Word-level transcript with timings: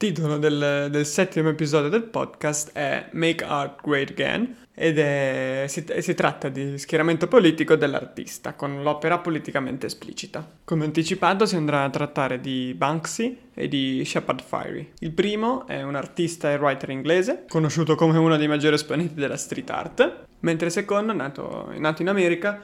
titolo 0.00 0.38
del, 0.38 0.88
del, 0.90 1.04
settimo 1.04 1.50
episodio 1.50 1.90
del 1.90 2.04
podcast 2.04 2.72
è 2.72 3.10
Make 3.10 3.44
Art 3.44 3.82
Great 3.82 4.12
Again 4.12 4.56
ed 4.74 4.98
è, 4.98 5.66
si, 5.68 5.84
si, 5.98 6.14
tratta 6.14 6.48
di 6.48 6.78
schieramento 6.78 7.28
politico 7.28 7.76
dell'artista 7.76 8.54
con 8.54 8.82
l'opera 8.82 9.18
politicamente 9.18 9.84
esplicita. 9.84 10.52
Come 10.64 10.86
anticipato 10.86 11.44
si 11.44 11.56
andrà 11.56 11.84
a 11.84 11.90
trattare 11.90 12.40
di 12.40 12.72
Banksy 12.74 13.50
e 13.52 13.68
di 13.68 14.02
Shepard 14.06 14.40
Fiery. 14.40 14.92
Il 15.00 15.12
primo 15.12 15.66
è 15.66 15.82
un 15.82 15.96
artista 15.96 16.50
e 16.50 16.56
writer 16.56 16.88
inglese, 16.88 17.44
conosciuto 17.46 17.94
come 17.94 18.16
uno 18.16 18.38
dei 18.38 18.48
maggiori 18.48 18.76
esponenti 18.76 19.12
della 19.12 19.36
street 19.36 19.68
art, 19.68 20.24
mentre 20.40 20.68
il 20.68 20.72
secondo, 20.72 21.12
nato, 21.12 21.74
nato 21.76 22.00
in 22.00 22.08
America, 22.08 22.58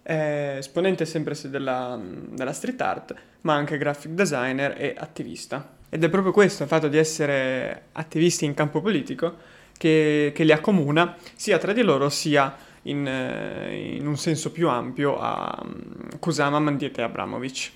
è 0.00 0.54
esponente 0.56 1.04
sempre 1.04 1.36
della, 1.50 2.00
della 2.30 2.54
street 2.54 2.80
art, 2.80 3.14
ma 3.42 3.52
anche 3.52 3.76
graphic 3.76 4.12
designer 4.12 4.74
e 4.78 4.94
attivista. 4.96 5.76
Ed 5.90 6.04
è 6.04 6.08
proprio 6.08 6.32
questo, 6.32 6.64
il 6.64 6.68
fatto 6.68 6.88
di 6.88 6.98
essere 6.98 7.86
attivisti 7.92 8.44
in 8.44 8.54
campo 8.54 8.80
politico, 8.80 9.36
che, 9.76 10.32
che 10.34 10.44
li 10.44 10.52
accomuna 10.52 11.16
sia 11.34 11.56
tra 11.58 11.72
di 11.72 11.82
loro 11.82 12.10
sia 12.10 12.54
in, 12.82 13.06
eh, 13.06 13.96
in 13.96 14.06
un 14.06 14.16
senso 14.16 14.50
più 14.50 14.68
ampio 14.68 15.18
a 15.18 15.58
um, 15.62 16.18
Kusama, 16.18 16.58
Mandiete 16.58 17.00
e 17.00 17.04
Abramovic. 17.04 17.70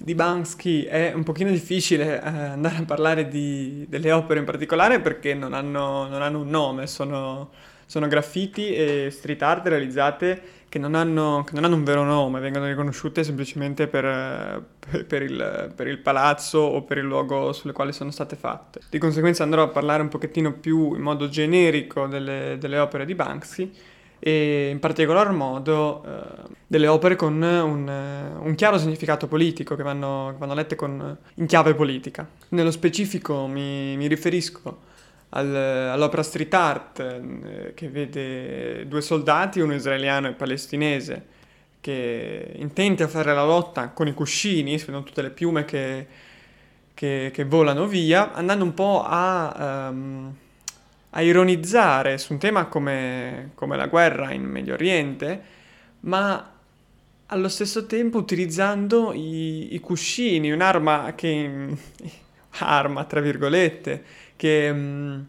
Di 0.00 0.14
Bansky 0.14 0.84
è 0.84 1.12
un 1.12 1.24
pochino 1.24 1.50
difficile 1.50 2.22
eh, 2.22 2.28
andare 2.28 2.76
a 2.76 2.84
parlare 2.84 3.28
di, 3.28 3.84
delle 3.88 4.12
opere 4.12 4.38
in 4.38 4.44
particolare 4.44 5.00
perché 5.00 5.34
non 5.34 5.54
hanno, 5.54 6.06
non 6.06 6.22
hanno 6.22 6.40
un 6.40 6.48
nome, 6.48 6.86
sono, 6.86 7.50
sono 7.88 8.06
graffiti 8.06 8.74
e 8.74 9.08
street 9.10 9.40
art 9.40 9.66
realizzate 9.66 10.56
che 10.68 10.78
non, 10.78 10.94
hanno, 10.94 11.42
che 11.46 11.54
non 11.54 11.64
hanno 11.64 11.76
un 11.76 11.84
vero 11.84 12.04
nome, 12.04 12.38
vengono 12.38 12.66
riconosciute 12.66 13.24
semplicemente 13.24 13.86
per, 13.86 14.62
per, 15.06 15.22
il, 15.22 15.72
per, 15.74 15.86
il, 15.86 15.96
palazzo 15.96 16.58
o 16.58 16.82
per 16.82 16.98
il 16.98 17.04
luogo 17.04 17.54
sulle 17.54 17.72
quali 17.72 17.94
sono 17.94 18.10
state 18.10 18.36
fatte. 18.36 18.80
Di 18.90 18.98
conseguenza 18.98 19.42
andrò 19.42 19.62
a 19.62 19.68
parlare 19.68 20.02
un 20.02 20.08
pochettino 20.08 20.52
più 20.52 20.94
in 20.94 21.00
modo 21.00 21.30
generico 21.30 22.06
delle, 22.06 22.56
delle 22.60 22.78
opere 22.78 23.06
di 23.06 23.14
Banksy 23.14 23.72
e 24.18 24.68
in 24.68 24.80
particolar 24.80 25.32
modo 25.32 26.04
eh, 26.04 26.48
delle 26.66 26.88
opere 26.88 27.16
con 27.16 27.40
un, 27.40 28.38
un, 28.38 28.54
chiaro 28.54 28.76
significato 28.76 29.28
politico 29.28 29.76
che 29.76 29.82
vanno, 29.82 30.34
vanno 30.36 30.52
lette 30.52 30.76
con, 30.76 31.16
in 31.36 31.46
chiave 31.46 31.72
politica. 31.72 32.28
Nello 32.50 32.70
specifico 32.70 33.46
mi, 33.46 33.96
mi 33.96 34.06
riferisco 34.06 34.87
al, 35.30 35.54
all'opera 35.54 36.22
street 36.22 36.54
art 36.54 37.00
eh, 37.00 37.72
che 37.74 37.88
vede 37.88 38.86
due 38.86 39.00
soldati, 39.00 39.60
uno 39.60 39.74
israeliano 39.74 40.28
e 40.28 40.32
palestinese, 40.32 41.26
che 41.80 42.52
intenti 42.56 43.02
a 43.02 43.08
fare 43.08 43.34
la 43.34 43.44
lotta 43.44 43.90
con 43.90 44.06
i 44.06 44.14
cuscini, 44.14 44.78
si 44.78 44.86
vedono 44.86 45.04
tutte 45.04 45.22
le 45.22 45.30
piume 45.30 45.64
che, 45.64 46.06
che, 46.94 47.30
che 47.32 47.44
volano 47.44 47.86
via, 47.86 48.32
andando 48.32 48.64
un 48.64 48.74
po' 48.74 49.02
a, 49.04 49.88
um, 49.90 50.34
a 51.10 51.22
ironizzare 51.22 52.18
su 52.18 52.32
un 52.32 52.38
tema 52.38 52.66
come, 52.66 53.50
come, 53.54 53.76
la 53.76 53.86
guerra 53.86 54.32
in 54.32 54.44
Medio 54.44 54.74
Oriente, 54.74 55.56
ma 56.00 56.52
allo 57.26 57.48
stesso 57.48 57.84
tempo 57.86 58.16
utilizzando 58.16 59.12
i, 59.12 59.74
i 59.74 59.80
cuscini, 59.80 60.50
un'arma 60.50 61.12
che... 61.14 61.76
arma, 62.60 63.04
tra 63.04 63.20
virgolette, 63.20 64.04
che, 64.38 64.72
mm, 64.72 65.20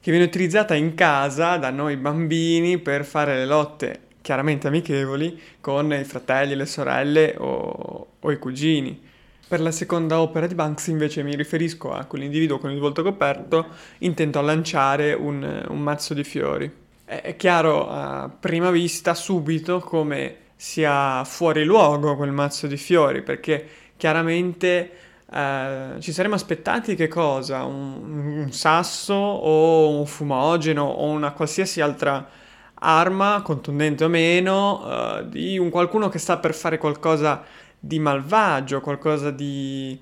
che 0.00 0.10
viene 0.10 0.24
utilizzata 0.24 0.74
in 0.74 0.94
casa 0.94 1.58
da 1.58 1.70
noi 1.70 1.96
bambini 1.96 2.78
per 2.78 3.04
fare 3.04 3.36
le 3.36 3.44
lotte 3.44 4.00
chiaramente 4.22 4.66
amichevoli 4.66 5.40
con 5.60 5.92
i 5.92 6.02
fratelli, 6.02 6.56
le 6.56 6.66
sorelle 6.66 7.36
o, 7.38 8.08
o, 8.18 8.32
i 8.32 8.38
cugini. 8.38 9.00
Per 9.46 9.60
la 9.60 9.70
seconda 9.70 10.20
opera 10.20 10.48
di 10.48 10.54
Banksy 10.54 10.90
invece 10.90 11.22
mi 11.22 11.36
riferisco 11.36 11.92
a 11.92 12.06
quell'individuo 12.06 12.58
con 12.58 12.70
il 12.72 12.80
volto 12.80 13.04
coperto 13.04 13.66
intento 13.98 14.40
a 14.40 14.42
lanciare 14.42 15.12
un, 15.12 15.64
un 15.68 15.78
mazzo 15.78 16.14
di 16.14 16.24
fiori. 16.24 16.68
È 17.04 17.36
chiaro 17.36 17.88
a 17.88 18.28
prima 18.28 18.72
vista 18.72 19.14
subito 19.14 19.78
come 19.78 20.38
sia 20.56 21.22
fuori 21.24 21.64
luogo 21.64 22.16
quel 22.16 22.32
mazzo 22.32 22.66
di 22.66 22.78
fiori 22.78 23.22
perché 23.22 23.64
chiaramente 23.96 24.90
eh, 25.32 25.96
ci 25.98 26.12
saremmo 26.12 26.36
aspettati 26.36 26.94
che 26.94 27.08
cosa? 27.08 27.64
Un, 27.64 28.38
un, 28.38 28.52
sasso 28.52 29.14
o 29.14 29.88
un 29.98 30.06
fumogeno 30.06 30.84
o 30.84 31.06
una 31.08 31.32
qualsiasi 31.32 31.80
altra 31.80 32.28
arma, 32.74 33.42
contundente 33.42 34.04
o 34.04 34.08
meno, 34.08 34.84
uh, 34.84 35.24
di 35.24 35.58
un 35.58 35.70
qualcuno 35.70 36.08
che 36.08 36.18
sta 36.18 36.38
per 36.38 36.54
fare 36.54 36.78
qualcosa 36.78 37.42
di 37.78 37.98
malvagio, 37.98 38.80
qualcosa 38.80 39.30
di, 39.30 39.98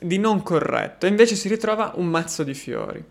di 0.00 0.18
non 0.18 0.42
corretto. 0.42 1.06
E 1.06 1.08
invece 1.10 1.34
si 1.34 1.48
ritrova 1.48 1.92
un 1.96 2.06
mazzo 2.06 2.42
di 2.42 2.54
fiori. 2.54 3.04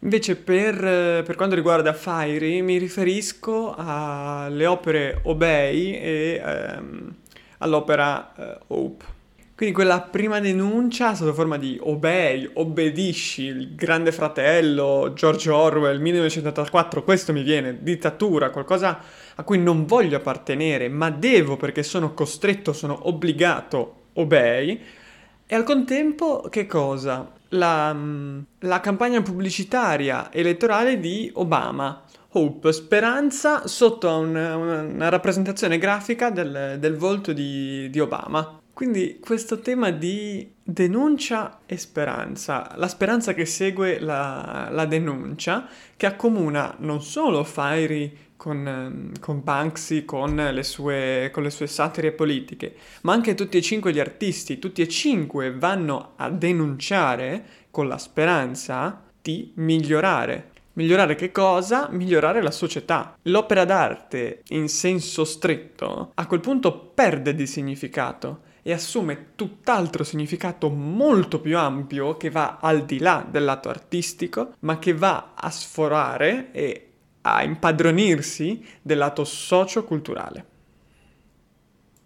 Invece 0.00 0.36
per, 0.36 0.76
per, 1.24 1.34
quanto 1.34 1.56
riguarda 1.56 1.92
Fiery 1.92 2.60
mi 2.60 2.76
riferisco 2.78 3.74
alle 3.76 4.66
opere 4.66 5.20
Obey 5.24 5.92
e 5.94 6.42
ehm, 6.44 7.14
all'opera 7.58 8.32
eh, 8.36 8.58
Hope. 8.68 9.17
Quindi 9.58 9.74
quella 9.74 10.02
prima 10.02 10.38
denuncia 10.38 11.16
sotto 11.16 11.34
forma 11.34 11.58
di 11.58 11.76
obey, 11.82 12.48
obbedisci, 12.54 13.42
il 13.42 13.74
grande 13.74 14.12
fratello, 14.12 15.10
George 15.16 15.50
Orwell, 15.50 15.98
1984, 16.00 17.02
questo 17.02 17.32
mi 17.32 17.42
viene, 17.42 17.82
dittatura, 17.82 18.50
qualcosa 18.50 19.00
a 19.34 19.42
cui 19.42 19.58
non 19.58 19.84
voglio 19.84 20.18
appartenere, 20.18 20.88
ma 20.88 21.10
devo 21.10 21.56
perché 21.56 21.82
sono 21.82 22.14
costretto, 22.14 22.72
sono 22.72 23.08
obbligato, 23.08 24.02
obey. 24.12 24.80
E 25.44 25.54
al 25.56 25.64
contempo 25.64 26.46
che 26.48 26.66
cosa? 26.66 27.28
La, 27.48 27.96
la 28.60 28.78
campagna 28.78 29.22
pubblicitaria 29.22 30.32
elettorale 30.32 31.00
di 31.00 31.32
Obama. 31.34 32.04
Hope, 32.30 32.72
speranza 32.72 33.66
sotto 33.66 34.08
una, 34.18 34.54
una 34.54 35.08
rappresentazione 35.08 35.78
grafica 35.78 36.30
del, 36.30 36.76
del 36.78 36.96
volto 36.96 37.32
di, 37.32 37.90
di 37.90 37.98
Obama. 37.98 38.60
Quindi 38.78 39.18
questo 39.18 39.58
tema 39.58 39.90
di 39.90 40.52
denuncia 40.62 41.62
e 41.66 41.76
speranza, 41.76 42.74
la 42.76 42.86
speranza 42.86 43.34
che 43.34 43.44
segue 43.44 43.98
la, 43.98 44.68
la 44.70 44.86
denuncia, 44.86 45.66
che 45.96 46.06
accomuna 46.06 46.76
non 46.78 47.02
solo 47.02 47.42
Fiery 47.42 48.16
con, 48.36 49.10
con 49.18 49.42
Banksy, 49.42 50.04
con 50.04 50.36
le, 50.36 50.62
sue, 50.62 51.28
con 51.32 51.42
le 51.42 51.50
sue 51.50 51.66
satire 51.66 52.12
politiche, 52.12 52.76
ma 53.00 53.14
anche 53.14 53.34
tutti 53.34 53.56
e 53.56 53.62
cinque 53.62 53.92
gli 53.92 53.98
artisti, 53.98 54.60
tutti 54.60 54.80
e 54.80 54.86
cinque 54.86 55.52
vanno 55.52 56.12
a 56.14 56.30
denunciare 56.30 57.46
con 57.72 57.88
la 57.88 57.98
speranza 57.98 59.02
di 59.20 59.50
migliorare. 59.56 60.52
Migliorare 60.74 61.16
che 61.16 61.32
cosa? 61.32 61.88
Migliorare 61.90 62.40
la 62.40 62.52
società. 62.52 63.18
L'opera 63.22 63.64
d'arte, 63.64 64.42
in 64.50 64.68
senso 64.68 65.24
stretto, 65.24 66.12
a 66.14 66.26
quel 66.28 66.38
punto 66.38 66.78
perde 66.94 67.34
di 67.34 67.48
significato 67.48 68.46
e 68.68 68.72
assume 68.72 69.28
tutt'altro 69.34 70.04
significato 70.04 70.68
molto 70.68 71.40
più 71.40 71.56
ampio 71.56 72.18
che 72.18 72.28
va 72.28 72.58
al 72.60 72.84
di 72.84 72.98
là 72.98 73.26
del 73.26 73.44
lato 73.44 73.70
artistico, 73.70 74.52
ma 74.58 74.78
che 74.78 74.92
va 74.92 75.32
a 75.34 75.48
sforare 75.48 76.52
e 76.52 76.90
a 77.22 77.42
impadronirsi 77.44 78.62
del 78.82 78.98
lato 78.98 79.24
socio-culturale. 79.24 80.44